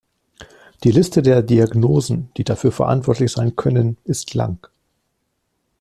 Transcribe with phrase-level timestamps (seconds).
[0.83, 4.57] Die Liste der Diagnosen, die dafür verantwortlich sein können, ist lang.